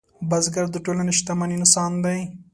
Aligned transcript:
بزګر 0.29 0.65
د 0.71 0.77
ټولنې 0.85 1.13
شتمن 1.19 1.49
انسان 1.57 1.91
دی 2.03 2.19